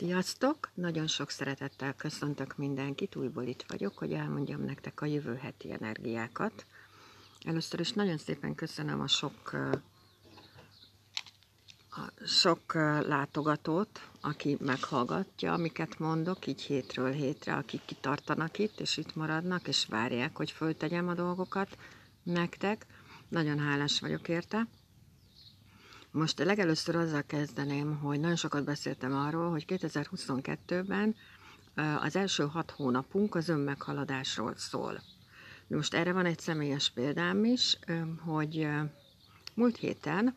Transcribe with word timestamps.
Sziasztok! 0.00 0.70
Nagyon 0.74 1.06
sok 1.06 1.30
szeretettel 1.30 1.94
köszöntök 1.94 2.56
mindenkit, 2.56 3.16
újból 3.16 3.44
itt 3.44 3.64
vagyok, 3.68 3.98
hogy 3.98 4.12
elmondjam 4.12 4.64
nektek 4.64 5.00
a 5.00 5.06
jövő 5.06 5.34
heti 5.34 5.72
energiákat. 5.72 6.66
Először 7.44 7.80
is 7.80 7.92
nagyon 7.92 8.18
szépen 8.18 8.54
köszönöm 8.54 9.00
a 9.00 9.06
sok, 9.06 9.52
a 11.90 12.24
sok 12.26 12.74
látogatót, 13.06 14.10
aki 14.20 14.56
meghallgatja, 14.60 15.52
amiket 15.52 15.98
mondok, 15.98 16.46
így 16.46 16.62
hétről 16.62 17.10
hétre, 17.10 17.54
akik 17.54 17.84
kitartanak 17.84 18.58
itt, 18.58 18.80
és 18.80 18.96
itt 18.96 19.14
maradnak, 19.14 19.68
és 19.68 19.86
várják, 19.86 20.36
hogy 20.36 20.50
föltegyem 20.50 21.08
a 21.08 21.14
dolgokat 21.14 21.76
nektek. 22.22 22.86
Nagyon 23.28 23.58
hálás 23.58 24.00
vagyok 24.00 24.28
érte. 24.28 24.66
Most 26.12 26.38
legelőször 26.38 26.96
azzal 26.96 27.22
kezdeném, 27.26 27.96
hogy 27.98 28.20
nagyon 28.20 28.36
sokat 28.36 28.64
beszéltem 28.64 29.14
arról, 29.14 29.50
hogy 29.50 29.64
2022-ben 29.68 31.14
az 32.00 32.16
első 32.16 32.44
hat 32.46 32.70
hónapunk 32.70 33.34
az 33.34 33.48
önmeghaladásról 33.48 34.54
szól. 34.56 35.00
Most 35.66 35.94
erre 35.94 36.12
van 36.12 36.26
egy 36.26 36.38
személyes 36.38 36.90
példám 36.90 37.44
is, 37.44 37.78
hogy 38.24 38.68
múlt 39.54 39.76
héten 39.76 40.34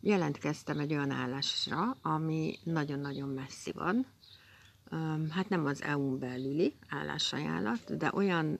jelentkeztem 0.00 0.78
egy 0.78 0.92
olyan 0.92 1.10
állásra, 1.10 1.96
ami 2.02 2.58
nagyon-nagyon 2.62 3.28
messzi 3.28 3.72
van. 3.72 4.06
Hát 5.30 5.48
nem 5.48 5.66
az 5.66 5.82
EU-n 5.82 6.18
belüli 6.18 6.74
állásajánlat, 6.88 7.96
de 7.96 8.10
olyan 8.14 8.58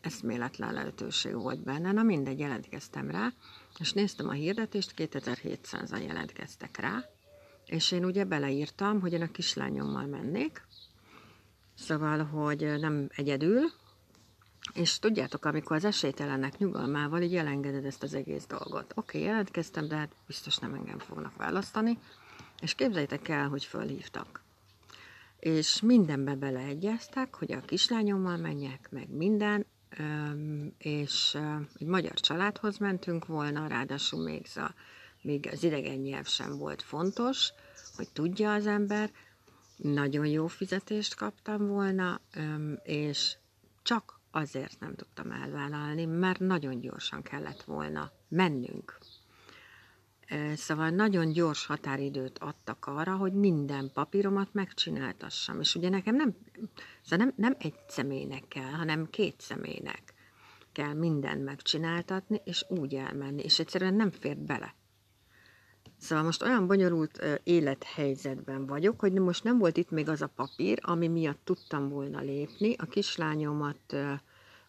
eszméletlen 0.00 0.72
lehetőség 0.72 1.34
volt 1.34 1.62
benne, 1.62 1.92
na 1.92 2.02
mindegy, 2.02 2.38
jelentkeztem 2.38 3.10
rá, 3.10 3.32
és 3.78 3.92
néztem 3.92 4.28
a 4.28 4.32
hirdetést, 4.32 4.92
2700-an 4.96 6.06
jelentkeztek 6.06 6.76
rá, 6.76 7.04
és 7.66 7.92
én 7.92 8.04
ugye 8.04 8.24
beleírtam, 8.24 9.00
hogy 9.00 9.12
én 9.12 9.22
a 9.22 9.30
kislányommal 9.30 10.06
mennék, 10.06 10.66
szóval, 11.74 12.24
hogy 12.24 12.80
nem 12.80 13.08
egyedül, 13.14 13.60
és 14.74 14.98
tudjátok, 14.98 15.44
amikor 15.44 15.76
az 15.76 15.84
esélytelenek 15.84 16.58
nyugalmával 16.58 17.22
így 17.22 17.36
elengeded 17.36 17.84
ezt 17.84 18.02
az 18.02 18.14
egész 18.14 18.46
dolgot. 18.46 18.92
Oké, 18.94 19.18
okay, 19.18 19.30
jelentkeztem, 19.30 19.88
de 19.88 19.96
hát 19.96 20.14
biztos 20.26 20.56
nem 20.56 20.74
engem 20.74 20.98
fognak 20.98 21.36
választani, 21.36 21.98
és 22.60 22.74
képzeljétek 22.74 23.28
el, 23.28 23.48
hogy 23.48 23.64
fölhívtak. 23.64 24.42
És 25.38 25.80
mindenbe 25.80 26.34
beleegyeztek, 26.34 27.34
hogy 27.34 27.52
a 27.52 27.60
kislányommal 27.60 28.36
menjek, 28.36 28.88
meg 28.90 29.10
minden, 29.10 29.66
és 30.78 31.38
egy 31.78 31.86
magyar 31.86 32.14
családhoz 32.14 32.78
mentünk 32.78 33.26
volna, 33.26 33.66
ráadásul 33.66 34.22
még, 34.22 34.46
a, 34.54 34.74
még 35.22 35.48
az 35.52 35.62
idegen 35.62 35.98
nyelv 35.98 36.26
sem 36.26 36.56
volt 36.58 36.82
fontos, 36.82 37.52
hogy 37.96 38.08
tudja 38.12 38.52
az 38.52 38.66
ember, 38.66 39.10
nagyon 39.76 40.26
jó 40.26 40.46
fizetést 40.46 41.14
kaptam 41.14 41.66
volna, 41.66 42.20
és 42.82 43.36
csak 43.82 44.20
azért 44.30 44.80
nem 44.80 44.94
tudtam 44.94 45.30
elvállalni, 45.30 46.04
mert 46.04 46.38
nagyon 46.38 46.80
gyorsan 46.80 47.22
kellett 47.22 47.62
volna 47.62 48.10
mennünk. 48.28 48.98
Szóval 50.54 50.90
nagyon 50.90 51.32
gyors 51.32 51.66
határidőt 51.66 52.38
adtak 52.38 52.86
arra, 52.86 53.16
hogy 53.16 53.32
minden 53.32 53.90
papíromat 53.94 54.48
megcsináltassam. 54.52 55.60
És 55.60 55.74
ugye 55.74 55.88
nekem 55.88 56.16
nem, 56.16 56.36
szóval 57.02 57.26
nem, 57.26 57.34
nem 57.36 57.56
egy 57.58 57.74
személynek 57.88 58.48
kell, 58.48 58.70
hanem 58.70 59.10
két 59.10 59.40
személynek 59.40 60.14
kell 60.72 60.92
mindent 60.92 61.44
megcsináltatni, 61.44 62.40
és 62.44 62.64
úgy 62.68 62.94
elmenni, 62.94 63.42
és 63.42 63.58
egyszerűen 63.58 63.94
nem 63.94 64.10
fér 64.10 64.36
bele. 64.36 64.74
Szóval 65.98 66.24
most 66.24 66.42
olyan 66.42 66.66
bonyolult 66.66 67.40
élethelyzetben 67.44 68.66
vagyok, 68.66 69.00
hogy 69.00 69.12
most 69.12 69.44
nem 69.44 69.58
volt 69.58 69.76
itt 69.76 69.90
még 69.90 70.08
az 70.08 70.22
a 70.22 70.26
papír, 70.26 70.78
ami 70.82 71.08
miatt 71.08 71.40
tudtam 71.44 71.88
volna 71.88 72.20
lépni. 72.20 72.74
A 72.78 72.86
kislányomat 72.86 73.96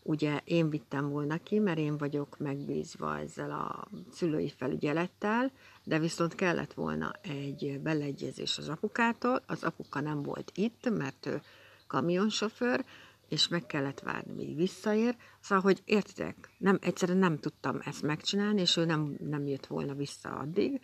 ugye 0.04 0.42
én 0.44 0.70
vittem 0.70 1.10
volna 1.10 1.38
ki, 1.38 1.60
mert 1.60 1.78
én 1.78 1.98
vagyok 1.98 2.38
megbízva 2.38 3.20
ezzel 3.20 3.52
a 3.52 3.88
szülői 4.12 4.50
felügyelettel, 4.50 5.52
de 5.84 6.00
viszont 6.00 6.36
kellett 6.36 6.74
volna 6.74 7.12
egy 7.22 7.80
beleegyezés 7.84 8.58
az 8.58 8.70
apukától. 8.70 9.44
Az 9.48 9.64
apuka 9.64 10.00
nem 10.00 10.24
volt 10.24 10.52
itt, 10.56 10.90
mert 10.90 11.26
ő 11.26 11.42
kamionsofőr, 11.88 12.86
és 13.30 13.48
meg 13.48 13.66
kellett 13.66 14.00
várni, 14.00 14.34
míg 14.34 14.56
visszaér. 14.56 15.16
Szóval, 15.40 15.64
hogy 15.64 15.82
értitek, 15.86 16.50
nem, 16.58 16.78
egyszerűen 16.82 17.18
nem 17.18 17.40
tudtam 17.40 17.80
ezt 17.86 18.02
megcsinálni, 18.02 18.62
és 18.62 18.78
ő 18.78 18.86
nem, 18.86 19.16
nem 19.20 19.48
jött 19.48 19.66
volna 19.66 19.94
vissza 19.94 20.30
addig. 20.30 20.82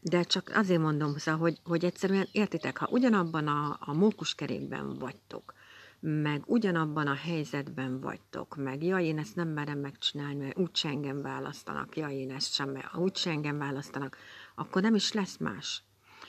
De 0.00 0.22
csak 0.22 0.50
azért 0.54 0.80
mondom, 0.80 1.16
szóval, 1.16 1.40
hogy, 1.40 1.60
hogy 1.64 1.84
egyszerűen 1.84 2.28
értitek, 2.32 2.78
ha 2.78 2.88
ugyanabban 2.90 3.46
a, 3.46 3.76
a 3.80 3.92
mókuskerékben 3.92 4.94
vagytok, 4.94 5.54
meg 6.00 6.42
ugyanabban 6.46 7.06
a 7.06 7.14
helyzetben 7.14 8.00
vagytok, 8.00 8.56
meg 8.56 8.82
ja, 8.82 8.98
én 8.98 9.18
ezt 9.18 9.36
nem 9.36 9.48
merem 9.48 9.78
megcsinálni, 9.78 10.34
mert 10.34 10.58
úgyse 10.58 10.88
engem 10.88 11.22
választanak, 11.22 11.96
ja, 11.96 12.08
én 12.08 12.30
ezt 12.30 12.52
sem, 12.52 12.70
mert 12.70 12.96
úgyse 12.96 13.30
engem 13.30 13.58
választanak, 13.58 14.16
akkor 14.54 14.82
nem 14.82 14.94
is 14.94 15.12
lesz 15.12 15.36
más. 15.36 15.82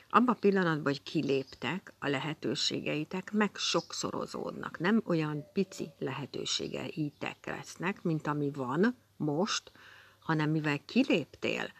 Abban 0.10 0.36
a 0.36 0.40
pillanatban, 0.40 0.84
hogy 0.84 1.04
kiléptek, 1.04 1.94
a 2.00 2.08
lehetőségeitek 2.08 3.32
meg 3.32 3.56
sokszorozódnak. 3.56 4.80
Nem 4.80 5.02
olyan 5.06 5.46
pici 5.54 5.92
lehetőségeitek 6.00 7.46
lesznek, 7.46 8.02
mint 8.02 8.28
ami 8.28 8.52
van 8.52 8.96
most, 9.18 9.72
hanem 10.20 10.50
mivel 10.50 10.80
kiléptél, 10.86 11.72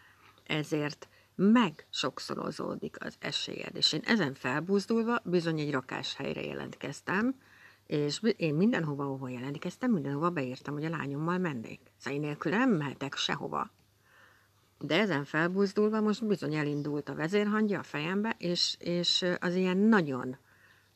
ezért 0.46 1.08
meg 1.34 1.86
sokszorozódik 1.90 3.04
az 3.04 3.14
esélyed. 3.18 3.76
És 3.76 3.92
én 3.92 4.02
ezen 4.04 4.34
felbuzdulva 4.34 5.20
bizony 5.24 5.60
egy 5.60 5.70
rakáshelyre 5.70 6.42
jelentkeztem, 6.42 7.34
és 7.92 8.20
én 8.36 8.54
mindenhova, 8.54 9.04
ahova 9.04 9.28
jelentkeztem, 9.28 9.90
mindenhova 9.90 10.30
beírtam, 10.30 10.74
hogy 10.74 10.84
a 10.84 10.88
lányommal 10.88 11.38
mennék. 11.38 11.80
Szóval 11.96 12.18
én 12.18 12.24
nélkül 12.24 12.52
nem 12.52 12.70
mehetek 12.70 13.14
sehova. 13.14 13.70
De 14.78 15.00
ezen 15.00 15.24
felbuzdulva 15.24 16.00
most 16.00 16.26
bizony 16.26 16.54
elindult 16.54 17.08
a 17.08 17.14
vezérhangja 17.14 17.78
a 17.78 17.82
fejembe, 17.82 18.34
és, 18.38 18.76
és 18.78 19.24
az 19.40 19.54
ilyen 19.54 19.76
nagyon 19.76 20.36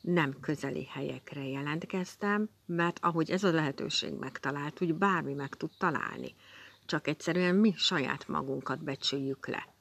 nem 0.01 0.41
közeli 0.41 0.85
helyekre 0.85 1.47
jelentkeztem, 1.47 2.49
mert 2.67 2.99
ahogy 3.03 3.31
ez 3.31 3.45
a 3.45 3.53
lehetőség 3.53 4.13
megtalált, 4.13 4.81
úgy 4.83 4.95
bármi 4.95 5.33
meg 5.33 5.55
tud 5.55 5.71
találni. 5.79 6.35
Csak 6.87 7.07
egyszerűen 7.07 7.55
mi 7.55 7.73
saját 7.77 8.29
magunkat 8.29 8.85
becsüljük 8.85 9.47
le. 9.47 9.76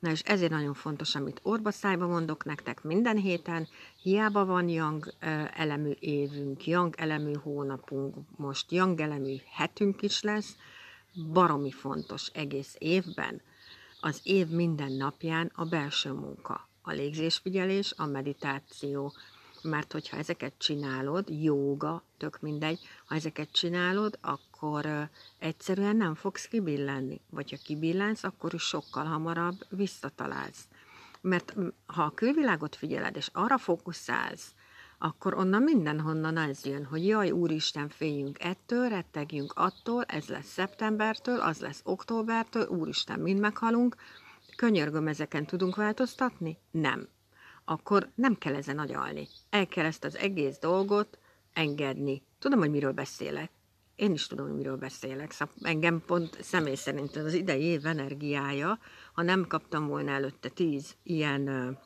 Na 0.00 0.10
és 0.10 0.20
ezért 0.20 0.50
nagyon 0.50 0.74
fontos, 0.74 1.14
amit 1.14 1.40
orba 1.42 1.70
szájba 1.70 2.06
mondok 2.06 2.44
nektek 2.44 2.82
minden 2.82 3.16
héten, 3.16 3.68
hiába 4.02 4.44
van 4.44 4.68
yang 4.68 5.14
elemű 5.54 5.92
évünk, 5.98 6.66
yang 6.66 6.94
elemű 6.98 7.32
hónapunk, 7.34 8.16
most 8.36 8.72
yang 8.72 9.00
elemű 9.00 9.36
hetünk 9.50 10.02
is 10.02 10.22
lesz, 10.22 10.56
baromi 11.32 11.70
fontos 11.70 12.26
egész 12.26 12.74
évben, 12.78 13.40
az 14.00 14.20
év 14.22 14.48
minden 14.48 14.92
napján 14.92 15.52
a 15.54 15.64
belső 15.64 16.12
munka, 16.12 16.68
a 16.82 16.90
légzésfigyelés, 16.90 17.94
a 17.96 18.06
meditáció, 18.06 19.12
mert 19.62 19.92
hogyha 19.92 20.16
ezeket 20.16 20.52
csinálod, 20.58 21.28
jóga, 21.28 22.02
tök 22.16 22.40
mindegy, 22.40 22.80
ha 23.06 23.14
ezeket 23.14 23.52
csinálod, 23.52 24.18
akkor 24.20 25.08
egyszerűen 25.38 25.96
nem 25.96 26.14
fogsz 26.14 26.48
kibillenni. 26.48 27.20
Vagy 27.30 27.50
ha 27.50 27.56
kibillensz, 27.64 28.24
akkor 28.24 28.54
is 28.54 28.62
sokkal 28.62 29.04
hamarabb 29.04 29.66
visszatalálsz. 29.68 30.68
Mert 31.20 31.54
ha 31.86 32.02
a 32.02 32.14
külvilágot 32.14 32.76
figyeled, 32.76 33.16
és 33.16 33.30
arra 33.32 33.58
fókuszálsz, 33.58 34.54
akkor 34.98 35.34
onnan 35.34 35.62
mindenhonnan 35.62 36.36
ez 36.36 36.64
jön, 36.64 36.84
hogy 36.84 37.06
jaj, 37.06 37.30
úristen, 37.30 37.88
féljünk 37.88 38.42
ettől, 38.42 38.88
rettegjünk 38.88 39.52
attól, 39.56 40.04
ez 40.04 40.26
lesz 40.26 40.52
szeptembertől, 40.52 41.40
az 41.40 41.60
lesz 41.60 41.80
októbertől, 41.84 42.66
úristen, 42.68 43.20
mind 43.20 43.40
meghalunk. 43.40 43.96
Könyörgöm, 44.56 45.06
ezeken 45.06 45.46
tudunk 45.46 45.76
változtatni? 45.76 46.58
Nem. 46.70 47.08
Akkor 47.70 48.10
nem 48.14 48.38
kell 48.38 48.54
ezen 48.54 48.78
agyalni. 48.78 49.28
El 49.50 49.66
kell 49.66 49.84
ezt 49.84 50.04
az 50.04 50.16
egész 50.16 50.58
dolgot 50.58 51.18
engedni. 51.52 52.22
Tudom, 52.38 52.58
hogy 52.58 52.70
miről 52.70 52.92
beszélek. 52.92 53.50
Én 53.96 54.12
is 54.12 54.26
tudom, 54.26 54.46
hogy 54.46 54.56
miről 54.56 54.76
beszélek. 54.76 55.30
Szóval 55.30 55.54
engem 55.62 56.02
pont 56.06 56.42
személy 56.42 56.74
szerint 56.74 57.16
az 57.16 57.34
idei 57.34 57.62
év 57.62 57.86
energiája, 57.86 58.78
ha 59.12 59.22
nem 59.22 59.46
kaptam 59.46 59.86
volna 59.86 60.10
előtte 60.10 60.48
tíz 60.48 60.96
ilyen 61.02 61.78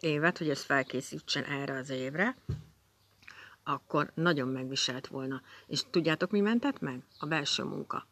évet, 0.00 0.38
hogy 0.38 0.50
ez 0.50 0.62
felkészítsen 0.62 1.44
erre 1.44 1.78
az 1.78 1.90
évre, 1.90 2.36
akkor 3.64 4.10
nagyon 4.14 4.48
megviselt 4.48 5.06
volna. 5.06 5.42
És 5.66 5.84
tudjátok, 5.90 6.30
mi 6.30 6.40
mentett 6.40 6.80
meg? 6.80 7.02
A 7.18 7.26
belső 7.26 7.62
munka. 7.62 8.06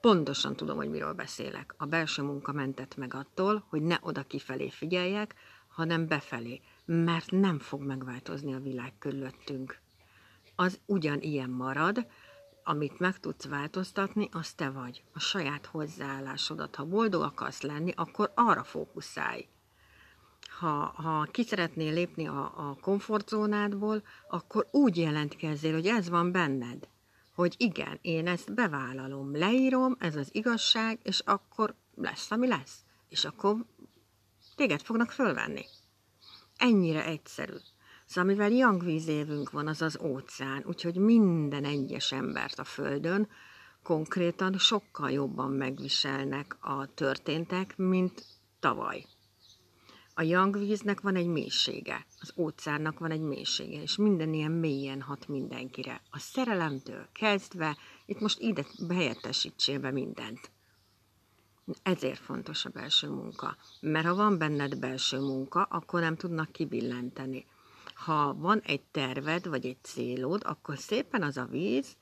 Pontosan 0.00 0.56
tudom, 0.56 0.76
hogy 0.76 0.90
miről 0.90 1.12
beszélek. 1.12 1.74
A 1.76 1.86
belső 1.86 2.22
munka 2.22 2.52
mentett 2.52 2.96
meg 2.96 3.14
attól, 3.14 3.64
hogy 3.68 3.82
ne 3.82 3.96
oda 4.00 4.22
kifelé 4.22 4.70
figyeljek, 4.70 5.34
hanem 5.76 6.06
befelé, 6.06 6.60
mert 6.84 7.30
nem 7.30 7.58
fog 7.58 7.82
megváltozni 7.82 8.54
a 8.54 8.60
világ 8.60 8.92
körülöttünk. 8.98 9.78
Az 10.54 10.80
ugyanilyen 10.86 11.50
marad, 11.50 12.06
amit 12.64 12.98
meg 12.98 13.20
tudsz 13.20 13.46
változtatni, 13.46 14.28
az 14.32 14.52
te 14.52 14.70
vagy. 14.70 15.02
A 15.12 15.18
saját 15.18 15.66
hozzáállásodat. 15.66 16.74
Ha 16.74 16.84
boldog 16.84 17.22
akarsz 17.22 17.60
lenni, 17.60 17.92
akkor 17.96 18.32
arra 18.34 18.64
fókuszálj 18.64 19.48
ha, 20.58 20.92
ha 20.96 21.26
ki 21.30 21.42
szeretnél 21.42 21.92
lépni 21.92 22.26
a, 22.26 22.42
a 22.56 22.76
komfortzónádból, 22.80 24.02
akkor 24.28 24.66
úgy 24.70 24.96
jelentkezzél, 24.96 25.72
hogy 25.72 25.86
ez 25.86 26.08
van 26.08 26.32
benned. 26.32 26.88
Hogy 27.34 27.54
igen, 27.58 27.98
én 28.02 28.26
ezt 28.26 28.54
bevállalom, 28.54 29.36
leírom, 29.36 29.96
ez 29.98 30.16
az 30.16 30.28
igazság, 30.32 30.98
és 31.02 31.20
akkor 31.24 31.74
lesz, 31.94 32.30
ami 32.30 32.46
lesz. 32.46 32.84
És 33.08 33.24
akkor 33.24 33.56
téged 34.56 34.82
fognak 34.82 35.10
fölvenni. 35.10 35.64
Ennyire 36.56 37.04
egyszerű. 37.04 37.56
Szóval 38.06 38.30
mivel 38.30 38.50
jangvízévünk 38.50 39.50
van, 39.50 39.66
az 39.66 39.82
az 39.82 39.98
óceán, 40.02 40.64
úgyhogy 40.66 40.96
minden 40.96 41.64
egyes 41.64 42.12
embert 42.12 42.58
a 42.58 42.64
Földön 42.64 43.28
konkrétan 43.82 44.58
sokkal 44.58 45.10
jobban 45.10 45.50
megviselnek 45.50 46.56
a 46.60 46.94
történtek, 46.94 47.76
mint 47.76 48.24
tavaly. 48.60 49.04
A 50.14 50.22
jangvíznek 50.22 51.00
van 51.00 51.16
egy 51.16 51.26
mélysége, 51.26 52.06
az 52.20 52.32
óceánnak 52.36 52.98
van 52.98 53.10
egy 53.10 53.20
mélysége, 53.20 53.82
és 53.82 53.96
minden 53.96 54.32
ilyen 54.32 54.50
mélyen 54.50 55.00
hat 55.02 55.28
mindenkire. 55.28 56.02
A 56.10 56.18
szerelemtől 56.18 57.08
kezdve, 57.12 57.76
itt 58.06 58.20
most 58.20 58.40
ide 58.40 58.66
behelyettesítsél 58.78 59.78
be 59.78 59.90
mindent. 59.90 60.50
Ezért 61.82 62.20
fontos 62.20 62.64
a 62.64 62.68
belső 62.68 63.08
munka. 63.08 63.56
Mert 63.80 64.06
ha 64.06 64.14
van 64.14 64.38
benned 64.38 64.78
belső 64.78 65.18
munka, 65.18 65.62
akkor 65.62 66.00
nem 66.00 66.16
tudnak 66.16 66.52
kibillenteni. 66.52 67.46
Ha 67.94 68.34
van 68.34 68.60
egy 68.60 68.82
terved, 68.82 69.48
vagy 69.48 69.66
egy 69.66 69.78
célod, 69.82 70.42
akkor 70.44 70.78
szépen 70.78 71.22
az 71.22 71.36
a 71.36 71.44
víz 71.44 71.96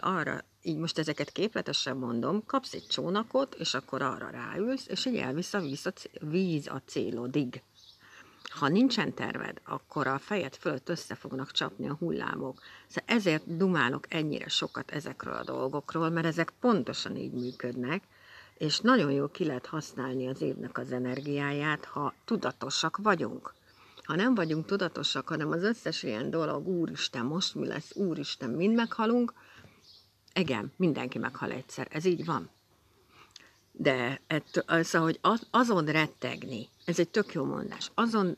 arra, 0.00 0.44
így 0.62 0.76
most 0.76 0.98
ezeket 0.98 1.30
képletesen 1.32 1.96
mondom, 1.96 2.44
kapsz 2.46 2.72
egy 2.72 2.86
csónakot, 2.86 3.54
és 3.54 3.74
akkor 3.74 4.02
arra 4.02 4.30
ráülsz, 4.30 4.86
és 4.86 5.06
így 5.06 5.16
elvisz 5.16 5.54
a 5.54 5.60
víz 6.20 6.66
a, 6.68 6.82
célodig. 6.86 7.62
Ha 8.42 8.68
nincsen 8.68 9.14
terved, 9.14 9.60
akkor 9.64 10.06
a 10.06 10.18
fejed 10.18 10.54
fölött 10.54 10.88
össze 10.88 11.14
fognak 11.14 11.50
csapni 11.50 11.88
a 11.88 11.94
hullámok. 11.94 12.62
Szóval 12.88 13.16
ezért 13.16 13.56
dumálok 13.56 14.14
ennyire 14.14 14.48
sokat 14.48 14.90
ezekről 14.90 15.34
a 15.34 15.44
dolgokról, 15.44 16.10
mert 16.10 16.26
ezek 16.26 16.52
pontosan 16.60 17.16
így 17.16 17.32
működnek, 17.32 18.02
és 18.60 18.80
nagyon 18.80 19.12
jól 19.12 19.30
ki 19.30 19.44
lehet 19.44 19.66
használni 19.66 20.28
az 20.28 20.40
évnek 20.40 20.78
az 20.78 20.92
energiáját, 20.92 21.84
ha 21.84 22.14
tudatosak 22.24 22.96
vagyunk. 22.96 23.54
Ha 24.04 24.14
nem 24.14 24.34
vagyunk 24.34 24.66
tudatosak, 24.66 25.28
hanem 25.28 25.50
az 25.50 25.62
összes 25.62 26.02
ilyen 26.02 26.30
dolog, 26.30 26.68
úristen, 26.68 27.24
most 27.24 27.54
mi 27.54 27.66
lesz, 27.66 27.96
úristen, 27.96 28.50
mind 28.50 28.74
meghalunk, 28.74 29.32
igen, 30.34 30.72
mindenki 30.76 31.18
meghal 31.18 31.50
egyszer, 31.50 31.88
ez 31.90 32.04
így 32.04 32.24
van. 32.24 32.50
De 33.72 34.20
ettől, 34.26 34.82
szóval, 34.82 35.08
hogy 35.08 35.38
azon 35.50 35.84
rettegni, 35.84 36.68
ez 36.84 36.98
egy 36.98 37.08
tök 37.08 37.32
jó 37.32 37.44
mondás, 37.44 37.90
azon 37.94 38.36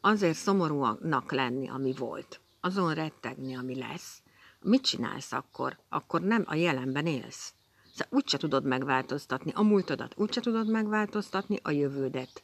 azért 0.00 0.36
szomorúnak 0.36 1.32
lenni, 1.32 1.68
ami 1.68 1.92
volt, 1.92 2.40
azon 2.60 2.94
rettegni, 2.94 3.56
ami 3.56 3.78
lesz, 3.78 4.22
mit 4.60 4.82
csinálsz 4.82 5.32
akkor? 5.32 5.78
Akkor 5.88 6.20
nem 6.20 6.42
a 6.46 6.54
jelenben 6.54 7.06
élsz. 7.06 7.54
Szóval 7.94 8.18
úgyse 8.18 8.36
tudod 8.38 8.64
megváltoztatni 8.64 9.52
a 9.54 9.62
múltodat, 9.62 10.14
úgyse 10.16 10.40
tudod 10.40 10.70
megváltoztatni 10.70 11.58
a 11.62 11.70
jövődet. 11.70 12.42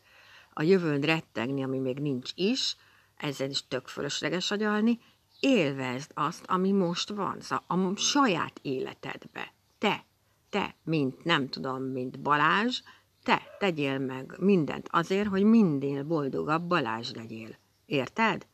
A 0.52 0.62
jövőn 0.62 1.00
rettegni, 1.00 1.62
ami 1.62 1.78
még 1.78 1.98
nincs 1.98 2.30
is, 2.34 2.76
ezzel 3.16 3.50
is 3.50 3.68
tök 3.68 3.86
fölösleges 3.86 4.50
agyalni, 4.50 5.00
élvezd 5.40 6.10
azt, 6.14 6.44
ami 6.46 6.72
most 6.72 7.08
van, 7.08 7.40
szóval 7.40 7.92
a 7.92 7.96
saját 7.96 8.58
életedbe. 8.62 9.52
Te, 9.78 10.04
te, 10.50 10.74
mint 10.84 11.24
nem 11.24 11.48
tudom, 11.48 11.82
mint 11.82 12.20
Balázs, 12.20 12.80
te 13.22 13.42
tegyél 13.58 13.98
meg 13.98 14.34
mindent 14.38 14.88
azért, 14.90 15.28
hogy 15.28 15.42
minden 15.42 16.06
boldogabb 16.06 16.62
Balázs 16.62 17.10
legyél. 17.12 17.58
Érted? 17.86 18.46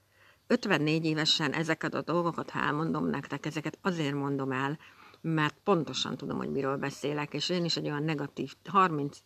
54 0.46 1.04
évesen 1.04 1.52
ezeket 1.52 1.94
a 1.94 2.02
dolgokat, 2.02 2.50
ha 2.50 2.60
elmondom 2.60 3.06
nektek, 3.06 3.46
ezeket 3.46 3.78
azért 3.82 4.14
mondom 4.14 4.52
el, 4.52 4.78
mert 5.20 5.56
pontosan 5.64 6.16
tudom, 6.16 6.36
hogy 6.36 6.50
miről 6.50 6.76
beszélek, 6.76 7.34
és 7.34 7.48
én 7.48 7.64
is 7.64 7.76
egy 7.76 7.86
olyan 7.86 8.02
negatív, 8.02 8.54
30, 8.64 9.18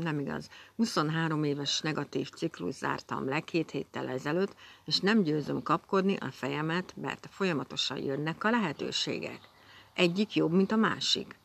nem 0.00 0.18
igaz, 0.18 0.48
23 0.76 1.44
éves 1.44 1.80
negatív 1.80 2.28
ciklus 2.28 2.74
zártam 2.74 3.28
le 3.28 3.40
két 3.40 3.70
héttel 3.70 4.08
ezelőtt, 4.08 4.54
és 4.84 4.98
nem 4.98 5.22
győzöm 5.22 5.62
kapkodni 5.62 6.16
a 6.16 6.30
fejemet, 6.30 6.94
mert 6.96 7.28
folyamatosan 7.30 7.98
jönnek 7.98 8.44
a 8.44 8.50
lehetőségek. 8.50 9.40
Egyik 9.94 10.34
jobb, 10.34 10.52
mint 10.52 10.72
a 10.72 10.76
másik. 10.76 11.38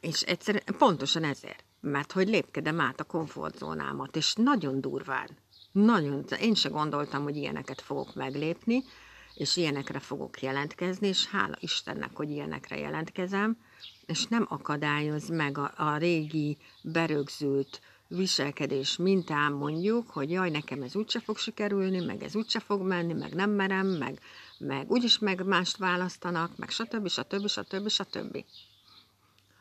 És 0.00 0.22
egyszerűen 0.22 0.64
pontosan 0.78 1.24
ezért, 1.24 1.64
mert 1.80 2.12
hogy 2.12 2.28
lépkedem 2.28 2.80
át 2.80 3.00
a 3.00 3.04
komfortzónámat, 3.04 4.16
és 4.16 4.34
nagyon 4.34 4.80
durván, 4.80 5.28
nagyon, 5.72 6.24
én 6.40 6.54
se 6.54 6.68
gondoltam, 6.68 7.22
hogy 7.22 7.36
ilyeneket 7.36 7.80
fogok 7.80 8.14
meglépni, 8.14 8.84
és 9.40 9.56
ilyenekre 9.56 9.98
fogok 9.98 10.42
jelentkezni, 10.42 11.08
és 11.08 11.26
hála 11.26 11.56
Istennek, 11.60 12.16
hogy 12.16 12.30
ilyenekre 12.30 12.78
jelentkezem, 12.78 13.56
és 14.06 14.26
nem 14.26 14.46
akadályoz 14.48 15.28
meg 15.28 15.58
a, 15.58 15.72
a 15.76 15.96
régi 15.96 16.56
berögzült 16.82 17.80
viselkedés 18.08 18.96
mintán 18.96 19.52
mondjuk, 19.52 20.10
hogy 20.10 20.30
jaj, 20.30 20.50
nekem 20.50 20.82
ez 20.82 20.96
úgyse 20.96 21.20
fog 21.20 21.38
sikerülni, 21.38 22.04
meg 22.04 22.22
ez 22.22 22.36
úgyse 22.36 22.60
fog 22.60 22.82
menni, 22.82 23.12
meg 23.12 23.34
nem 23.34 23.50
merem, 23.50 23.86
meg, 23.86 24.20
meg 24.58 24.90
úgyis 24.90 25.18
meg 25.18 25.46
mást 25.46 25.76
választanak, 25.76 26.56
meg 26.56 26.70
stb. 26.70 27.08
stb. 27.08 27.48
stb. 27.48 27.88
stb. 27.88 28.44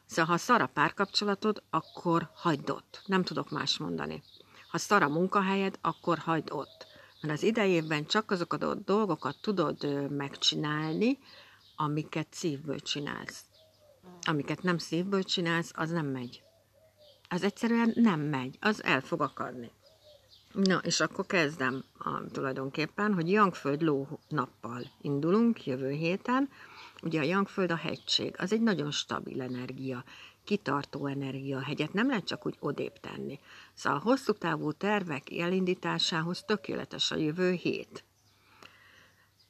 Szóval 0.05 0.31
ha 0.31 0.37
szar 0.37 0.61
a 0.61 0.69
párkapcsolatod, 0.73 1.63
akkor 1.69 2.29
hagyd 2.33 2.69
ott. 2.69 3.01
Nem 3.05 3.23
tudok 3.23 3.49
más 3.49 3.77
mondani. 3.77 4.23
Ha 4.69 4.77
szar 4.77 5.03
a 5.03 5.09
munkahelyed, 5.09 5.77
akkor 5.81 6.17
hagyd 6.17 6.51
ott. 6.51 6.88
Mert 7.21 7.33
az 7.33 7.43
idejében 7.43 8.05
csak 8.05 8.31
azokat 8.31 8.63
a 8.63 8.75
dolgokat 8.75 9.37
tudod 9.41 10.09
megcsinálni, 10.09 11.19
amiket 11.75 12.27
szívből 12.29 12.79
csinálsz. 12.79 13.43
Amiket 14.21 14.61
nem 14.61 14.77
szívből 14.77 15.23
csinálsz, 15.23 15.71
az 15.75 15.89
nem 15.89 16.05
megy. 16.05 16.43
Az 17.29 17.43
egyszerűen 17.43 17.91
nem 17.95 18.19
megy, 18.19 18.57
az 18.59 18.83
el 18.83 19.01
fog 19.01 19.21
akadni. 19.21 19.71
Na, 20.53 20.77
és 20.77 20.99
akkor 20.99 21.25
kezdem 21.25 21.83
a, 21.97 22.25
tulajdonképpen, 22.31 23.13
hogy 23.13 23.31
Jangföld 23.31 23.81
ló 23.81 24.19
nappal 24.27 24.91
indulunk 25.01 25.65
jövő 25.65 25.89
héten. 25.89 26.49
Ugye 27.01 27.19
a 27.19 27.23
Jangföld 27.23 27.71
a 27.71 27.75
hegység, 27.75 28.35
az 28.37 28.53
egy 28.53 28.61
nagyon 28.61 28.91
stabil 28.91 29.41
energia 29.41 30.03
kitartó 30.49 31.05
energia 31.05 31.57
a 31.57 31.63
hegyet 31.63 31.93
nem 31.93 32.07
lehet 32.07 32.25
csak 32.25 32.45
úgy 32.45 32.57
odébb 32.59 32.99
tenni. 32.99 33.39
Szóval 33.73 33.99
a 33.99 34.01
hosszú 34.01 34.33
távú 34.33 34.71
tervek 34.71 35.31
elindításához 35.31 36.43
tökéletes 36.43 37.11
a 37.11 37.15
jövő 37.15 37.51
hét. 37.51 38.03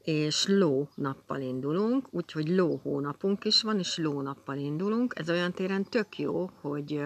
És 0.04 0.48
ló 0.48 0.90
nappal 0.96 1.42
indulunk, 1.42 2.08
úgyhogy 2.12 2.48
ló 2.48 2.80
hónapunk 2.84 3.46
is 3.46 3.62
van, 3.62 3.80
és 3.80 3.98
ló 3.98 4.22
nappal 4.22 4.58
indulunk. 4.58 5.14
Ez 5.18 5.30
olyan 5.30 5.52
téren 5.52 5.84
tök 5.84 6.18
jó, 6.18 6.50
hogy, 6.62 7.04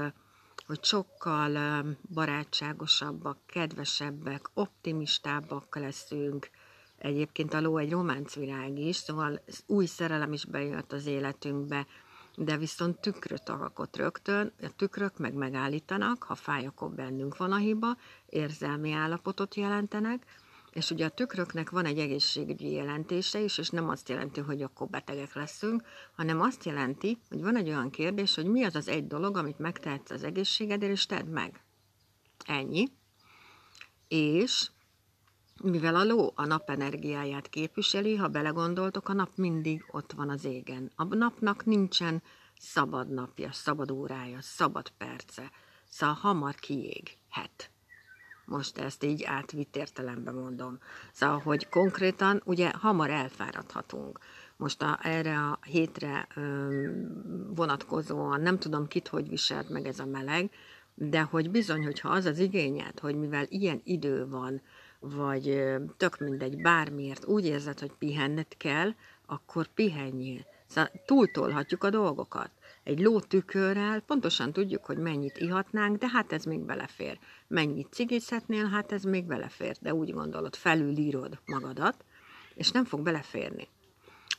hogy 0.66 0.84
sokkal 0.84 1.86
barátságosabbak, 2.14 3.38
kedvesebbek, 3.46 4.50
optimistábbak 4.54 5.76
leszünk. 5.76 6.50
Egyébként 6.98 7.54
a 7.54 7.62
ló 7.62 7.78
egy 7.78 7.92
románcvirág 7.92 8.80
is, 8.80 8.96
szóval 8.96 9.42
új 9.66 9.86
szerelem 9.86 10.34
is 10.34 10.46
bejött 10.46 10.92
az 10.92 11.06
életünkbe, 11.06 11.88
de 12.36 12.58
viszont 12.58 13.00
tükröt 13.00 13.50
alkot 13.50 13.98
rögtön, 13.98 14.54
a 14.62 14.76
tükrök 14.76 15.18
meg 15.18 15.34
megállítanak, 15.34 16.24
ha 16.24 16.36
fáj, 16.36 16.66
akkor 16.66 16.90
bennünk 16.90 17.38
van 17.38 17.52
a 17.52 17.58
hiba, 17.58 17.98
érzelmi 18.26 18.92
állapotot 18.92 19.56
jelentenek, 19.56 20.26
és 20.74 20.90
ugye 20.90 21.06
a 21.06 21.10
tükröknek 21.10 21.70
van 21.70 21.86
egy 21.86 22.00
egészségügyi 22.00 22.72
jelentése 22.72 23.40
is, 23.40 23.58
és 23.58 23.70
nem 23.70 23.90
azt 23.90 24.10
jelenti, 24.10 24.40
hogy 24.40 24.62
akkor 24.62 24.88
betegek 24.88 25.34
leszünk, 25.34 25.84
hanem 26.16 26.42
azt 26.42 26.66
jelenti, 26.66 27.18
hogy 27.30 27.42
van 27.42 27.56
egy 27.56 27.68
olyan 27.68 27.90
kérdés, 27.90 28.36
hogy 28.36 28.46
mi 28.46 28.64
az 28.64 28.76
az 28.76 28.88
egy 28.88 29.08
dolog, 29.08 29.38
amit 29.38 29.60
megtehetsz 29.60 30.12
az 30.12 30.24
egészségedért, 30.24 30.92
és 30.92 31.06
tedd 31.06 31.26
meg. 31.26 31.64
Ennyi. 32.46 32.88
És 34.08 34.70
mivel 35.62 35.96
a 35.96 36.04
ló 36.04 36.32
a 36.36 36.46
nap 36.46 36.70
energiáját 36.70 37.50
képviseli, 37.50 38.16
ha 38.16 38.28
belegondoltok, 38.28 39.10
a 39.10 39.14
nap 39.14 39.30
mindig 39.36 39.86
ott 39.92 40.12
van 40.12 40.30
az 40.30 40.46
égen. 40.46 40.92
A 40.96 41.04
napnak 41.04 41.66
nincsen 41.66 42.22
szabad 42.60 43.10
napja, 43.10 43.52
szabad 43.52 43.92
órája, 43.92 44.38
szabad 44.42 44.90
perce, 44.90 45.52
szóval 45.90 46.16
hamar 46.16 46.56
kiéghet. 46.56 47.72
Most 48.46 48.78
ezt 48.78 49.04
így 49.04 49.24
átvitt 49.24 49.76
értelemben 49.76 50.34
mondom. 50.34 50.80
Szóval, 51.12 51.40
hogy 51.40 51.70
konkrétan 51.70 52.42
ugye 52.46 52.72
hamar 52.72 53.10
elfáradhatunk. 53.10 54.20
Most 54.58 54.82
a, 54.82 55.00
erre 55.02 55.38
a 55.38 55.60
hétre 55.66 56.28
ö, 56.36 56.68
vonatkozóan 57.56 58.42
nem 58.42 58.60
tudom 58.60 58.88
kit, 58.88 59.08
hogy 59.08 59.30
viselt 59.30 59.70
meg 59.70 59.86
ez 59.86 60.00
a 60.00 60.06
meleg, 60.06 60.52
de 60.96 61.22
hogy 61.22 61.52
bizony, 61.52 61.84
hogyha 61.84 62.10
az 62.10 62.26
az 62.26 62.40
igényed, 62.40 63.00
hogy 63.00 63.16
mivel 63.16 63.46
ilyen 63.50 63.82
idő 63.84 64.28
van, 64.28 64.62
vagy 65.04 65.74
tök 65.98 66.20
mindegy, 66.20 66.62
bármiért 66.62 67.26
úgy 67.26 67.46
érzed, 67.46 67.80
hogy 67.80 67.92
pihenned 68.00 68.58
kell, 68.58 68.94
akkor 69.26 69.68
pihenjél. 69.68 70.46
Szóval 70.68 70.92
túltolhatjuk 71.06 71.84
a 71.84 71.90
dolgokat. 71.90 72.50
Egy 72.84 73.00
ló 73.00 73.20
tükörrel 73.20 74.00
pontosan 74.00 74.54
tudjuk, 74.54 74.86
hogy 74.86 74.98
mennyit 74.98 75.38
ihatnánk, 75.38 75.98
de 75.98 76.08
hát 76.10 76.32
ez 76.32 76.44
még 76.44 76.60
belefér. 76.60 77.20
Mennyit 77.48 77.94
cigizhetnél, 77.94 78.66
hát 78.66 78.92
ez 78.92 79.04
még 79.04 79.26
belefér, 79.26 79.76
de 79.82 79.94
úgy 79.94 80.14
gondolod, 80.14 80.56
felülírod 80.56 81.40
magadat, 81.46 82.06
és 82.56 82.72
nem 82.72 82.86
fog 82.86 83.02
beleférni. 83.02 83.68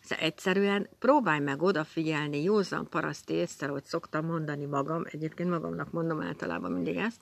Szóval 0.02 0.24
egyszerűen 0.24 0.88
próbálj 0.98 1.40
meg 1.40 1.62
odafigyelni, 1.62 2.42
józan 2.42 2.88
paraszti 2.88 3.34
észre, 3.34 3.66
hogy 3.66 3.84
szoktam 3.84 4.26
mondani 4.26 4.64
magam, 4.64 5.02
egyébként 5.10 5.50
magamnak 5.50 5.90
mondom 5.90 6.20
általában 6.20 6.72
mindig 6.72 6.96
ezt, 6.96 7.20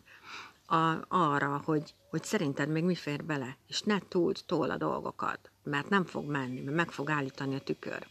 a, 0.73 1.05
arra, 1.09 1.63
hogy, 1.65 1.95
hogy 2.11 2.25
szerinted 2.25 2.69
még 2.69 2.85
mi 2.85 2.95
fér 2.95 3.25
bele, 3.25 3.57
és 3.69 3.81
ne 3.83 3.99
túld 4.09 4.39
tól 4.47 4.71
a 4.71 4.77
dolgokat, 4.77 5.51
mert 5.63 5.89
nem 5.89 6.05
fog 6.05 6.31
menni, 6.31 6.61
mert 6.61 6.77
meg 6.77 6.91
fog 6.91 7.11
állítani 7.11 7.55
a 7.55 7.61
tükör. 7.61 8.07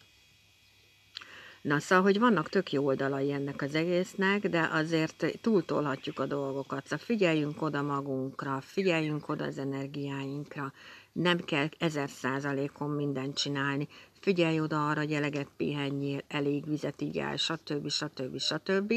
Na 1.61 1.79
szóval, 1.79 2.03
hogy 2.03 2.19
vannak 2.19 2.49
tök 2.49 2.71
jó 2.71 2.85
oldalai 2.85 3.31
ennek 3.31 3.61
az 3.61 3.75
egésznek, 3.75 4.49
de 4.49 4.69
azért 4.71 5.39
túltolhatjuk 5.41 6.19
a 6.19 6.25
dolgokat. 6.25 6.83
Szóval 6.83 7.05
figyeljünk 7.05 7.61
oda 7.61 7.81
magunkra, 7.81 8.61
figyeljünk 8.61 9.29
oda 9.29 9.45
az 9.45 9.57
energiáinkra, 9.57 10.73
nem 11.11 11.37
kell 11.37 11.67
ezer 11.77 12.09
százalékon 12.09 12.89
mindent 12.89 13.37
csinálni, 13.37 13.87
figyelj 14.19 14.59
oda 14.59 14.89
arra, 14.89 14.99
hogy 14.99 15.13
eleget 15.13 15.47
pihenjél, 15.57 16.21
elég 16.27 16.65
vizet 16.65 17.01
igyál, 17.01 17.35
stb. 17.35 17.89
stb. 17.89 18.39
stb. 18.39 18.93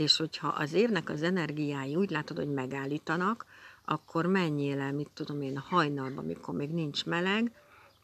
És 0.00 0.16
hogyha 0.16 0.48
az 0.48 0.72
évnek 0.72 1.08
az 1.08 1.22
energiái 1.22 1.96
úgy 1.96 2.10
látod, 2.10 2.36
hogy 2.36 2.48
megállítanak, 2.48 3.46
akkor 3.84 4.26
menjél 4.26 4.80
el, 4.80 4.92
mit 4.92 5.10
tudom 5.14 5.42
én, 5.42 5.58
hajnalban, 5.58 6.24
amikor 6.24 6.54
még 6.54 6.70
nincs 6.70 7.04
meleg, 7.04 7.52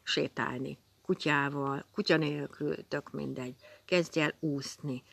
sétálni. 0.03 0.77
Kutyával, 1.05 1.85
kutya 1.93 2.17
nélkül, 2.17 2.87
tök 2.87 3.11
mindegy. 3.11 3.55
Kezdj 3.85 4.19
el 4.19 4.33
úszni, 4.39 5.03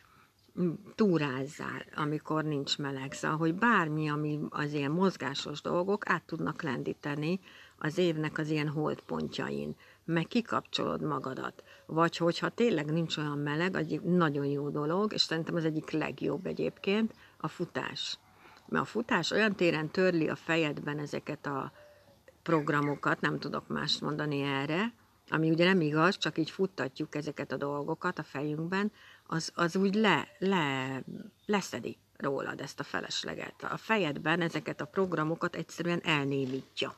túrázzál, 0.95 1.85
amikor 1.95 2.43
nincs 2.43 2.77
meleg. 2.77 3.13
Szóval, 3.13 3.37
hogy 3.37 3.55
bármi, 3.55 4.09
ami 4.09 4.39
az 4.49 4.73
ilyen 4.73 4.91
mozgásos 4.91 5.61
dolgok 5.61 6.09
át 6.09 6.23
tudnak 6.23 6.61
lendíteni 6.61 7.39
az 7.77 7.97
évnek 7.97 8.37
az 8.37 8.49
ilyen 8.49 8.69
holdpontjain, 8.69 9.75
meg 10.05 10.27
kikapcsolod 10.27 11.01
magadat. 11.01 11.63
Vagy 11.85 12.17
hogyha 12.17 12.49
tényleg 12.49 12.91
nincs 12.91 13.17
olyan 13.17 13.37
meleg, 13.37 13.75
egy 13.75 14.01
nagyon 14.01 14.45
jó 14.45 14.69
dolog, 14.69 15.13
és 15.13 15.21
szerintem 15.21 15.55
az 15.55 15.65
egyik 15.65 15.89
legjobb 15.89 16.45
egyébként, 16.45 17.13
a 17.37 17.47
futás. 17.47 18.17
Mert 18.67 18.83
a 18.83 18.87
futás 18.87 19.31
olyan 19.31 19.55
téren 19.55 19.89
törli 19.89 20.29
a 20.29 20.35
fejedben 20.35 20.99
ezeket 20.99 21.45
a 21.45 21.71
programokat, 22.43 23.21
nem 23.21 23.39
tudok 23.39 23.67
mást 23.67 24.01
mondani 24.01 24.41
erre, 24.41 24.93
ami 25.29 25.49
ugye 25.49 25.65
nem 25.65 25.81
igaz, 25.81 26.17
csak 26.17 26.37
így 26.37 26.49
futtatjuk 26.49 27.15
ezeket 27.15 27.51
a 27.51 27.57
dolgokat 27.57 28.19
a 28.19 28.23
fejünkben, 28.23 28.91
az, 29.27 29.51
az 29.55 29.75
úgy 29.75 29.95
le, 29.95 30.27
le, 30.39 31.01
leszedi 31.45 31.97
rólad 32.17 32.61
ezt 32.61 32.79
a 32.79 32.83
felesleget. 32.83 33.63
A 33.63 33.77
fejedben 33.77 34.41
ezeket 34.41 34.81
a 34.81 34.85
programokat 34.85 35.55
egyszerűen 35.55 36.01
elnémítja. 36.03 36.93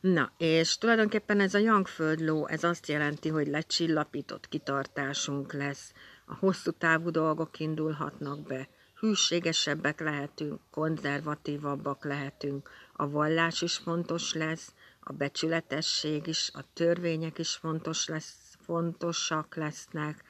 Na, 0.00 0.32
és 0.36 0.78
tulajdonképpen 0.78 1.40
ez 1.40 1.54
a 1.54 1.58
Youngföld 1.58 2.32
ez 2.46 2.64
azt 2.64 2.86
jelenti, 2.86 3.28
hogy 3.28 3.46
lecsillapított 3.46 4.48
kitartásunk 4.48 5.52
lesz, 5.52 5.92
a 6.24 6.34
hosszú 6.34 6.70
távú 6.70 7.10
dolgok 7.10 7.58
indulhatnak 7.58 8.46
be, 8.46 8.68
hűségesebbek 9.00 10.00
lehetünk, 10.00 10.60
konzervatívabbak 10.70 12.04
lehetünk, 12.04 12.70
a 12.92 13.08
vallás 13.08 13.62
is 13.62 13.76
fontos 13.76 14.34
lesz, 14.34 14.72
a 15.00 15.12
becsületesség 15.12 16.26
is, 16.26 16.50
a 16.54 16.64
törvények 16.72 17.38
is 17.38 17.50
fontos 17.50 18.06
lesz, 18.06 18.56
fontosak 18.64 19.54
lesznek, 19.54 20.24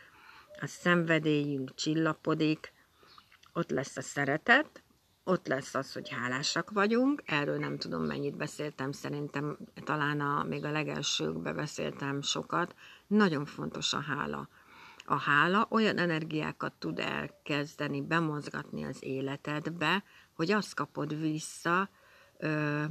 a 0.61 0.67
szenvedélyünk 0.67 1.75
csillapodik, 1.75 2.73
ott 3.53 3.71
lesz 3.71 3.97
a 3.97 4.03
szeretet, 4.03 4.83
ott 5.25 5.47
lesz 5.47 5.75
az, 5.75 5.93
hogy 5.93 6.09
hálásak 6.09 6.71
vagyunk, 6.71 7.23
erről 7.27 7.59
nem 7.59 7.79
tudom 7.79 8.03
mennyit 8.03 8.37
beszéltem, 8.37 8.93
szerintem 8.93 9.59
talán 9.85 10.21
a, 10.21 10.45
még 10.45 10.65
a 10.65 10.71
legelsőkbe 10.71 11.53
beszéltem 11.53 12.23
sokat, 12.23 12.75
nagyon 13.07 13.45
fontos 13.45 13.93
a 13.93 14.01
hála. 14.01 14.49
A 15.05 15.17
hála 15.17 15.67
olyan 15.71 15.99
energiákat 15.99 16.73
tud 16.79 16.99
elkezdeni 16.99 18.03
bemozgatni 18.03 18.85
az 18.85 19.05
életedbe, 19.05 20.05
hogy 20.33 20.51
azt 20.51 20.75
kapod 20.75 21.21
vissza, 21.21 21.89
ö, 22.39 22.85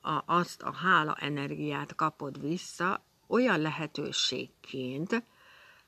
a, 0.00 0.22
azt 0.26 0.62
a 0.62 0.72
hála 0.72 1.14
energiát 1.14 1.94
kapod 1.94 2.40
vissza 2.40 3.04
olyan 3.26 3.60
lehetőségként, 3.60 5.24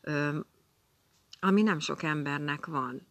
ö, 0.01 0.39
ami 1.41 1.63
nem 1.63 1.79
sok 1.79 2.03
embernek 2.03 2.67
van 2.67 3.10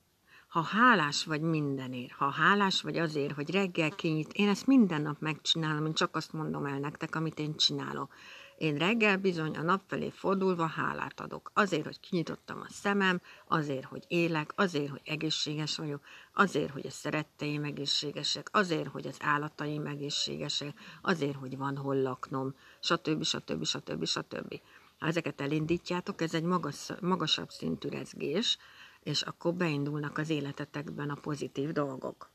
ha 0.50 0.62
hálás 0.62 1.26
vagy 1.26 1.42
mindenért, 1.42 2.12
ha 2.12 2.30
hálás 2.30 2.82
vagy 2.82 2.98
azért, 2.98 3.34
hogy 3.34 3.52
reggel 3.52 3.90
kinyit, 3.90 4.34
én 4.34 4.48
ezt 4.48 4.68
minden 4.68 5.02
nap 5.02 5.20
megcsinálom, 5.20 5.86
én 5.86 5.94
csak 5.94 6.16
azt 6.16 6.34
mondom 6.34 6.66
el 6.66 6.80
nektek, 6.80 7.16
amit 7.16 7.40
én 7.40 7.56
csinálok. 7.56 8.14
Én 8.58 8.78
reggel 8.78 9.18
bizony 9.18 9.58
a 9.58 9.62
nap 9.62 9.82
felé 9.88 10.10
fordulva 10.10 10.66
hálát 10.66 11.20
adok. 11.20 11.52
Azért, 11.54 11.84
hogy 11.84 12.00
kinyitottam 12.00 12.60
a 12.60 12.70
szemem, 12.70 13.22
azért, 13.48 13.86
hogy 13.86 14.04
élek, 14.08 14.54
azért, 14.56 14.90
hogy 14.90 15.02
egészséges 15.06 15.78
vagyok, 15.78 16.02
azért, 16.34 16.72
hogy 16.72 16.86
a 16.86 16.92
szeretteim 16.92 17.64
egészségesek, 17.64 18.50
azért, 18.52 18.88
hogy 18.88 19.08
az 19.08 19.18
állataim 19.22 19.86
egészségesek, 19.86 20.80
azért, 21.02 21.36
hogy 21.36 21.58
van 21.58 21.78
hol 21.78 22.02
laknom, 22.02 22.56
stb. 22.80 23.24
stb. 23.24 23.66
stb. 23.66 24.06
stb. 24.06 24.62
Ha 25.00 25.08
ezeket 25.08 25.42
elindítjátok, 25.42 26.22
ez 26.22 26.34
egy 26.34 26.44
magas, 26.44 26.90
magasabb 27.02 27.50
szintű 27.50 27.90
rezgés, 27.90 28.58
és 29.04 29.22
akkor 29.22 29.54
beindulnak 29.54 30.18
az 30.18 30.30
életetekben 30.30 31.10
a 31.10 31.20
pozitív 31.22 31.72
dolgok. 31.72 32.32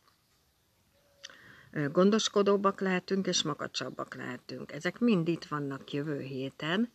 Gondoskodóbbak 1.93 2.81
lehetünk, 2.81 3.27
és 3.27 3.43
makacsabbak 3.43 4.15
lehetünk. 4.15 4.73
Ezek 4.73 4.99
mind 4.99 5.29
itt 5.29 5.45
vannak 5.45 5.93
jövő 5.93 6.21
héten, 6.21 6.93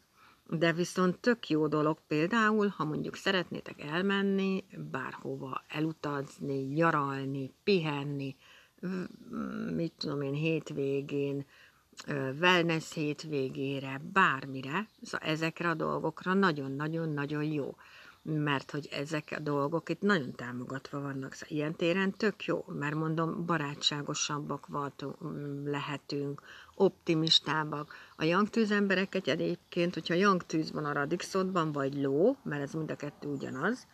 de 0.49 0.73
viszont 0.73 1.19
tök 1.19 1.49
jó 1.49 1.67
dolog 1.67 1.99
például, 2.07 2.67
ha 2.67 2.83
mondjuk 2.83 3.15
szeretnétek 3.15 3.81
elmenni, 3.81 4.65
bárhova 4.91 5.63
elutazni, 5.67 6.61
nyaralni, 6.61 7.53
pihenni, 7.63 8.35
mit 9.73 9.93
tudom 9.97 10.21
én, 10.21 10.33
hétvégén, 10.33 11.45
wellness 12.39 12.93
hétvégére, 12.93 14.01
bármire, 14.13 14.87
szóval 15.01 15.27
ezekre 15.27 15.69
a 15.69 15.73
dolgokra 15.73 16.33
nagyon-nagyon-nagyon 16.33 17.43
jó 17.43 17.75
mert 18.21 18.71
hogy 18.71 18.87
ezek 18.91 19.33
a 19.37 19.39
dolgok 19.39 19.89
itt 19.89 20.01
nagyon 20.01 20.31
támogatva 20.31 20.99
vannak. 20.99 21.33
Szóval 21.33 21.57
ilyen 21.57 21.75
téren 21.75 22.11
tök 22.11 22.45
jó, 22.45 22.65
mert 22.67 22.95
mondom, 22.95 23.45
barátságosabbak 23.45 24.67
lehetünk, 25.65 26.41
optimistábbak. 26.75 27.93
A 28.15 28.23
young 28.23 28.49
embereket 28.69 29.27
egyébként, 29.27 29.93
hogyha 29.93 30.13
young 30.13 30.43
tűz 30.43 30.71
van 30.71 30.85
a 30.85 30.93
radixodban, 30.93 31.71
vagy 31.71 31.93
ló, 31.93 32.37
mert 32.43 32.61
ez 32.61 32.73
mind 32.73 32.91
a 32.91 32.95
kettő 32.95 33.27
ugyanaz, 33.27 33.87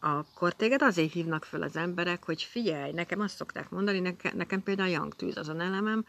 akkor 0.00 0.52
téged 0.52 0.82
azért 0.82 1.12
hívnak 1.12 1.44
fel 1.44 1.62
az 1.62 1.76
emberek, 1.76 2.24
hogy 2.24 2.42
figyelj, 2.42 2.92
nekem 2.92 3.20
azt 3.20 3.36
szokták 3.36 3.70
mondani, 3.70 4.00
nekem, 4.00 4.36
nekem 4.36 4.62
például 4.62 4.88
a 4.88 4.92
young 4.92 5.14
tűz 5.14 5.36
az 5.36 5.48
a 5.48 5.60
elemem, 5.60 6.04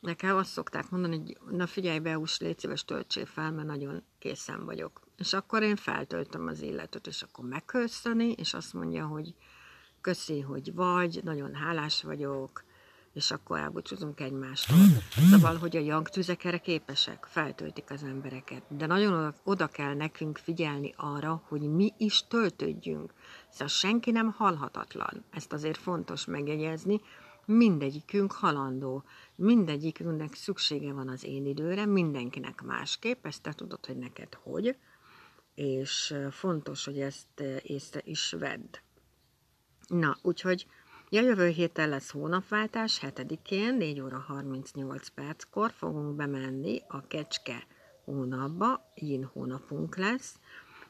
nekem 0.00 0.36
azt 0.36 0.50
szokták 0.50 0.90
mondani, 0.90 1.16
hogy 1.16 1.36
na 1.56 1.66
figyelj 1.66 1.98
be, 1.98 2.18
ús, 2.18 2.38
légy 2.38 2.58
szíves, 2.58 2.84
töltsél 2.84 3.26
fel, 3.26 3.52
mert 3.52 3.66
nagyon 3.66 4.02
készen 4.18 4.64
vagyok. 4.64 5.00
És 5.22 5.32
akkor 5.32 5.62
én 5.62 5.76
feltöltöm 5.76 6.46
az 6.46 6.60
illetőt, 6.62 7.06
és 7.06 7.22
akkor 7.22 7.44
megköszöni, 7.44 8.32
és 8.32 8.54
azt 8.54 8.72
mondja, 8.72 9.06
hogy 9.06 9.34
köszi, 10.00 10.40
hogy 10.40 10.74
vagy, 10.74 11.20
nagyon 11.24 11.54
hálás 11.54 12.02
vagyok, 12.02 12.64
és 13.12 13.30
akkor 13.30 13.58
elbúcsúzunk 13.58 14.20
egymástól. 14.20 14.76
Szóval, 15.30 15.56
hogy 15.56 15.76
a 15.76 15.80
jangtüzek 15.80 16.44
erre 16.44 16.58
képesek, 16.58 17.26
feltöltik 17.28 17.90
az 17.90 18.02
embereket. 18.02 18.62
De 18.68 18.86
nagyon 18.86 19.34
oda 19.44 19.66
kell 19.66 19.94
nekünk 19.94 20.38
figyelni 20.38 20.94
arra, 20.96 21.42
hogy 21.48 21.60
mi 21.60 21.92
is 21.98 22.26
töltődjünk. 22.28 23.12
Szóval 23.48 23.68
senki 23.68 24.10
nem 24.10 24.30
halhatatlan. 24.30 25.24
Ezt 25.30 25.52
azért 25.52 25.78
fontos 25.78 26.24
megjegyezni. 26.24 27.00
Mindegyikünk 27.44 28.32
halandó. 28.32 29.04
Mindegyikünknek 29.34 30.34
szüksége 30.34 30.92
van 30.92 31.08
az 31.08 31.24
én 31.24 31.46
időre, 31.46 31.86
mindenkinek 31.86 32.62
másképp. 32.62 33.26
Ezt 33.26 33.42
te 33.42 33.52
tudod, 33.52 33.86
hogy 33.86 33.96
neked 33.96 34.34
hogy 34.42 34.76
és 35.54 36.14
fontos, 36.30 36.84
hogy 36.84 37.00
ezt 37.00 37.40
észre 37.62 38.00
is 38.04 38.34
vedd. 38.38 38.76
Na, 39.86 40.16
úgyhogy 40.22 40.66
ja, 41.08 41.20
jövő 41.20 41.48
héten 41.48 41.88
lesz 41.88 42.10
hónapváltás, 42.10 42.98
7-én, 43.02 43.74
4 43.74 44.00
óra 44.00 44.18
38 44.18 45.08
perckor 45.08 45.70
fogunk 45.70 46.16
bemenni 46.16 46.82
a 46.88 47.06
kecske 47.06 47.66
hónapba, 48.04 48.92
yin 48.94 49.24
hónapunk 49.24 49.96
lesz, 49.96 50.34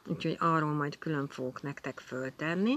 úgyhogy 0.07 0.37
arról 0.39 0.73
majd 0.73 0.99
külön 0.99 1.29
fogok 1.29 1.63
nektek 1.63 2.01
föltenni. 2.01 2.75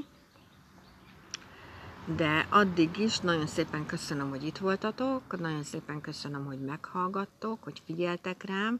De 2.15 2.47
addig 2.49 2.97
is 2.97 3.19
nagyon 3.19 3.47
szépen 3.47 3.85
köszönöm, 3.85 4.29
hogy 4.29 4.43
itt 4.43 4.57
voltatok, 4.57 5.39
nagyon 5.39 5.63
szépen 5.63 6.01
köszönöm, 6.01 6.45
hogy 6.45 6.59
meghallgattok, 6.59 7.63
hogy 7.63 7.81
figyeltek 7.85 8.43
rám, 8.43 8.79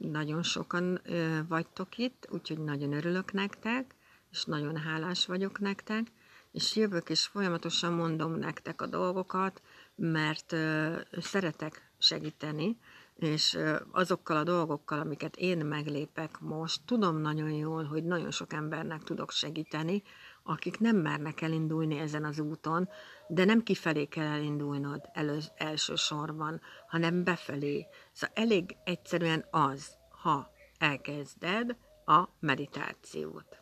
nagyon 0.00 0.42
sokan 0.42 1.00
vagytok 1.48 1.98
itt, 1.98 2.28
úgyhogy 2.30 2.58
nagyon 2.58 2.92
örülök 2.92 3.32
nektek. 3.32 3.94
és 4.30 4.44
nagyon 4.44 4.76
hálás 4.76 5.26
vagyok 5.26 5.58
nektek, 5.58 6.06
és 6.52 6.76
jövök 6.76 7.08
és 7.10 7.26
folyamatosan 7.26 7.92
mondom 7.92 8.32
nektek 8.34 8.82
a 8.82 8.86
dolgokat, 8.86 9.62
mert 9.94 10.52
ö, 10.52 10.96
szeretek 11.20 11.90
segíteni, 11.98 12.78
és 13.18 13.58
azokkal 13.90 14.36
a 14.36 14.42
dolgokkal, 14.42 14.98
amiket 14.98 15.36
én 15.36 15.66
meglépek 15.66 16.40
most, 16.40 16.82
tudom 16.84 17.16
nagyon 17.16 17.50
jól, 17.50 17.84
hogy 17.84 18.04
nagyon 18.04 18.30
sok 18.30 18.52
embernek 18.52 19.02
tudok 19.02 19.30
segíteni, 19.30 20.02
akik 20.42 20.78
nem 20.78 20.96
mernek 20.96 21.40
elindulni 21.40 21.98
ezen 21.98 22.24
az 22.24 22.38
úton, 22.38 22.88
de 23.28 23.44
nem 23.44 23.62
kifelé 23.62 24.04
kell 24.04 24.26
elindulnod 24.26 25.08
elő, 25.12 25.38
elsősorban, 25.54 26.60
hanem 26.88 27.24
befelé. 27.24 27.86
Szóval 28.12 28.36
elég 28.36 28.76
egyszerűen 28.84 29.44
az, 29.50 29.96
ha 30.22 30.50
elkezded 30.78 31.76
a 32.04 32.28
meditációt. 32.40 33.56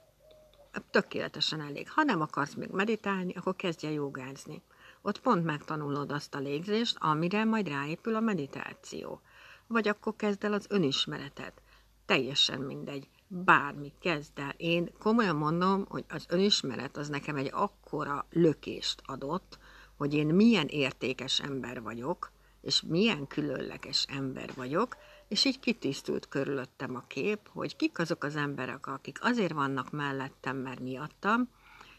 Tökéletesen 0.90 1.60
elég. 1.60 1.90
Ha 1.90 2.02
nem 2.02 2.20
akarsz 2.20 2.54
még 2.54 2.70
meditálni, 2.70 3.34
akkor 3.34 3.56
kezdje 3.56 3.90
jogázni. 3.90 4.62
Ott 5.02 5.20
pont 5.20 5.44
megtanulod 5.44 6.12
azt 6.12 6.34
a 6.34 6.38
légzést, 6.38 6.96
amire 7.00 7.44
majd 7.44 7.68
ráépül 7.68 8.14
a 8.14 8.20
meditáció. 8.20 9.20
Vagy 9.66 9.88
akkor 9.88 10.16
kezd 10.16 10.44
el 10.44 10.52
az 10.52 10.66
önismeretet. 10.68 11.62
Teljesen 12.06 12.60
mindegy 12.60 13.08
bármi 13.28 13.92
kezd 14.00 14.38
el. 14.38 14.54
Én 14.56 14.92
komolyan 14.98 15.36
mondom, 15.36 15.84
hogy 15.88 16.04
az 16.08 16.26
önismeret 16.28 16.96
az 16.96 17.08
nekem 17.08 17.36
egy 17.36 17.50
akkora 17.52 18.26
lökést 18.30 19.02
adott, 19.06 19.58
hogy 19.96 20.14
én 20.14 20.26
milyen 20.26 20.66
értékes 20.66 21.40
ember 21.40 21.82
vagyok, 21.82 22.32
és 22.60 22.82
milyen 22.82 23.26
különleges 23.26 24.04
ember 24.08 24.50
vagyok, 24.54 24.96
és 25.28 25.44
így 25.44 25.60
kitisztult 25.60 26.28
körülöttem 26.28 26.96
a 26.96 27.04
kép, 27.06 27.48
hogy 27.48 27.76
kik 27.76 27.98
azok 27.98 28.24
az 28.24 28.36
emberek, 28.36 28.86
akik 28.86 29.18
azért 29.20 29.52
vannak 29.52 29.90
mellettem, 29.90 30.56
mert 30.56 30.80
miattam, 30.80 31.48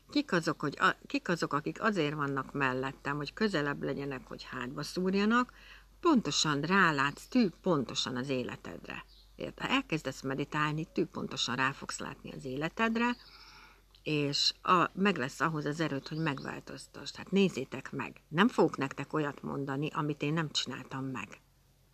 kik 0.09 0.31
azok, 0.31 0.59
hogy 0.59 0.77
a, 0.79 0.95
kik 1.07 1.29
azok, 1.29 1.53
akik 1.53 1.81
azért 1.81 2.13
vannak 2.13 2.53
mellettem, 2.53 3.15
hogy 3.15 3.33
közelebb 3.33 3.83
legyenek, 3.83 4.27
hogy 4.27 4.43
hátba 4.43 4.83
szúrjanak, 4.83 5.53
pontosan 5.99 6.61
rálátsz 6.61 7.27
tű 7.27 7.49
pontosan 7.61 8.15
az 8.15 8.29
életedre. 8.29 9.03
Érte? 9.35 9.63
Ha 9.63 9.69
elkezdesz 9.69 10.21
meditálni, 10.21 10.87
tűpontosan 10.93 11.55
rá 11.55 11.71
fogsz 11.71 11.99
látni 11.99 12.31
az 12.31 12.45
életedre, 12.45 13.15
és 14.03 14.53
a, 14.61 14.89
meg 14.93 15.17
lesz 15.17 15.39
ahhoz 15.39 15.65
az 15.65 15.79
erőt, 15.79 16.07
hogy 16.07 16.17
megváltoztasd. 16.17 17.15
Hát 17.15 17.31
nézzétek 17.31 17.91
meg, 17.91 18.21
nem 18.27 18.47
fogok 18.47 18.77
nektek 18.77 19.13
olyat 19.13 19.41
mondani, 19.41 19.89
amit 19.93 20.21
én 20.21 20.33
nem 20.33 20.51
csináltam 20.51 21.05
meg. 21.05 21.41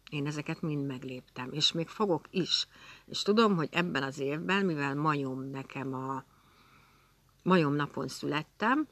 Én 0.10 0.28
ezeket 0.28 0.62
mind 0.62 0.86
megléptem, 0.86 1.52
és 1.52 1.72
még 1.72 1.88
fogok 1.88 2.28
is. 2.30 2.68
És 3.06 3.22
tudom, 3.22 3.56
hogy 3.56 3.70
ebben 3.72 4.04
az 4.04 4.20
évben, 4.20 4.66
mivel 4.66 4.96
majom 4.96 5.50
nekem 5.50 5.94
a 5.94 6.24
majom 7.44 7.74
napon 7.74 8.08
születtem, 8.08 8.88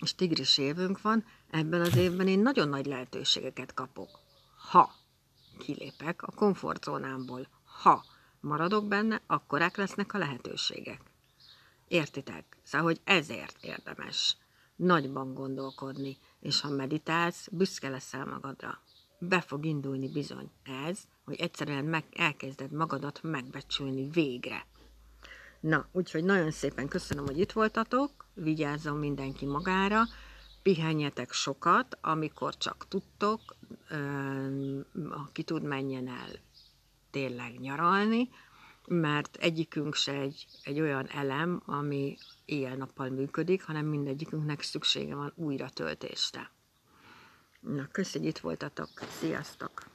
és 0.00 0.14
tigris 0.14 0.58
évünk 0.58 1.00
van, 1.00 1.24
ebben 1.50 1.80
az 1.80 1.96
évben 1.96 2.28
én 2.28 2.38
nagyon 2.38 2.68
nagy 2.68 2.86
lehetőségeket 2.86 3.74
kapok. 3.74 4.08
Ha 4.70 4.94
kilépek 5.58 6.22
a 6.22 6.32
komfortzónámból. 6.32 7.46
Ha 7.82 8.04
maradok 8.40 8.88
benne, 8.88 9.22
akkorák 9.26 9.76
lesznek 9.76 10.14
a 10.14 10.18
lehetőségek. 10.18 11.00
Értitek? 11.88 12.56
Szóval, 12.62 12.86
hogy 12.86 13.00
ezért 13.04 13.56
érdemes 13.60 14.36
nagyban 14.76 15.34
gondolkodni, 15.34 16.18
és 16.40 16.60
ha 16.60 16.68
meditálsz, 16.68 17.48
büszke 17.50 17.88
leszel 17.88 18.24
magadra. 18.24 18.80
Be 19.18 19.40
fog 19.40 19.64
indulni 19.64 20.08
bizony 20.08 20.50
ez, 20.86 20.98
hogy 21.24 21.40
egyszerűen 21.40 21.84
meg, 21.84 22.04
elkezded 22.12 22.72
magadat 22.72 23.22
megbecsülni 23.22 24.08
végre. 24.08 24.66
Na, 25.62 25.86
úgyhogy 25.92 26.24
nagyon 26.24 26.50
szépen 26.50 26.88
köszönöm, 26.88 27.24
hogy 27.24 27.38
itt 27.38 27.52
voltatok, 27.52 28.26
vigyázzon 28.34 28.96
mindenki 28.96 29.46
magára, 29.46 30.02
pihenjetek 30.62 31.32
sokat, 31.32 31.98
amikor 32.00 32.56
csak 32.56 32.88
tudtok, 32.88 33.40
aki 35.10 35.42
tud, 35.42 35.62
menjen 35.62 36.08
el 36.08 36.28
tényleg 37.10 37.60
nyaralni, 37.60 38.28
mert 38.86 39.36
egyikünk 39.36 39.94
se 39.94 40.12
egy, 40.12 40.46
egy 40.62 40.80
olyan 40.80 41.08
elem, 41.08 41.62
ami 41.66 42.16
éjjel-nappal 42.44 43.08
működik, 43.08 43.62
hanem 43.64 43.86
mindegyikünknek 43.86 44.62
szüksége 44.62 45.14
van 45.14 45.32
újra 45.34 45.68
töltésre. 45.68 46.50
Na, 47.60 47.88
köszönjük, 47.92 48.36
itt 48.36 48.42
voltatok. 48.42 48.88
Sziasztok! 49.20 49.91